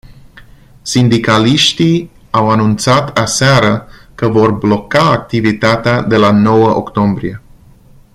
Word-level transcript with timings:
Sindicaliștii 0.81 2.09
au 2.29 2.49
anunțat 2.49 3.17
aseară 3.17 3.87
că 4.15 4.27
vor 4.27 4.51
bloca 4.51 5.11
activitatea 5.11 6.01
de 6.01 6.15
la 6.17 6.31
nouă 6.31 6.69
octombrie. 6.75 7.41